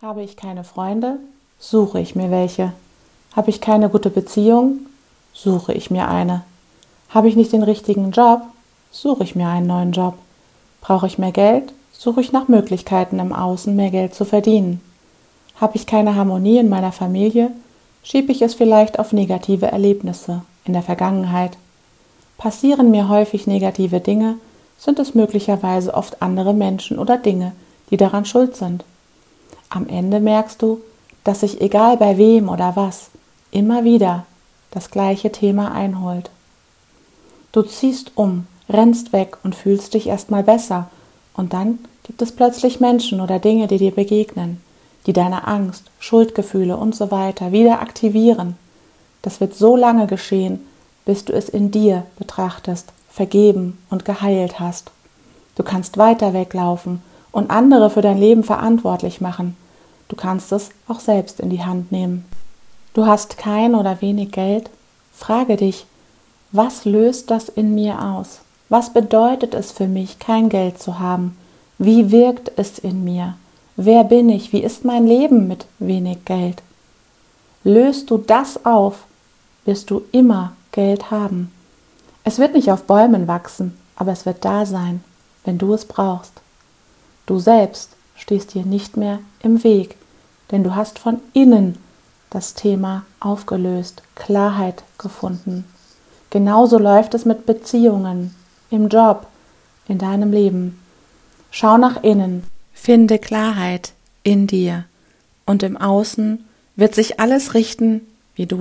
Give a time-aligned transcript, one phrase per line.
[0.00, 1.18] Habe ich keine Freunde,
[1.58, 2.72] suche ich mir welche.
[3.34, 4.86] Habe ich keine gute Beziehung,
[5.32, 6.44] suche ich mir eine.
[7.08, 8.42] Habe ich nicht den richtigen Job,
[8.92, 10.14] suche ich mir einen neuen Job.
[10.80, 14.80] Brauche ich mehr Geld, suche ich nach Möglichkeiten im Außen, mehr Geld zu verdienen.
[15.60, 17.50] Habe ich keine Harmonie in meiner Familie,
[18.04, 21.58] schiebe ich es vielleicht auf negative Erlebnisse in der Vergangenheit.
[22.36, 24.36] Passieren mir häufig negative Dinge,
[24.78, 27.50] sind es möglicherweise oft andere Menschen oder Dinge,
[27.90, 28.84] die daran schuld sind.
[29.70, 30.80] Am Ende merkst du,
[31.24, 33.10] dass sich egal bei wem oder was
[33.50, 34.24] immer wieder
[34.70, 36.30] das gleiche Thema einholt.
[37.52, 40.88] Du ziehst um, rennst weg und fühlst dich erstmal besser,
[41.34, 44.60] und dann gibt es plötzlich Menschen oder Dinge, die dir begegnen,
[45.06, 48.56] die deine Angst, Schuldgefühle und so weiter wieder aktivieren.
[49.22, 50.66] Das wird so lange geschehen,
[51.04, 54.90] bis du es in dir betrachtest, vergeben und geheilt hast.
[55.54, 59.56] Du kannst weiter weglaufen und andere für dein Leben verantwortlich machen.
[60.08, 62.24] Du kannst es auch selbst in die Hand nehmen.
[62.94, 64.70] Du hast kein oder wenig Geld?
[65.12, 65.86] Frage dich,
[66.52, 68.40] was löst das in mir aus?
[68.68, 71.36] Was bedeutet es für mich, kein Geld zu haben?
[71.78, 73.34] Wie wirkt es in mir?
[73.76, 74.52] Wer bin ich?
[74.52, 76.62] Wie ist mein Leben mit wenig Geld?
[77.64, 79.04] Löst du das auf,
[79.64, 81.52] wirst du immer Geld haben.
[82.24, 85.04] Es wird nicht auf Bäumen wachsen, aber es wird da sein,
[85.44, 86.32] wenn du es brauchst.
[87.28, 89.96] Du selbst stehst dir nicht mehr im Weg,
[90.50, 91.76] denn du hast von innen
[92.30, 95.66] das Thema aufgelöst, Klarheit gefunden.
[96.30, 98.34] Genauso läuft es mit Beziehungen,
[98.70, 99.26] im Job,
[99.88, 100.80] in deinem Leben.
[101.50, 104.86] Schau nach innen, finde Klarheit in dir
[105.44, 108.06] und im Außen wird sich alles richten,
[108.36, 108.56] wie du